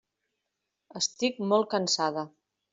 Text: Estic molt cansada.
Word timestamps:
Estic 1.01 1.39
molt 1.53 1.71
cansada. 1.77 2.29